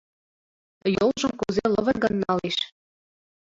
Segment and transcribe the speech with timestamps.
[0.95, 2.57] Йолжым кузе лывыргын налеш.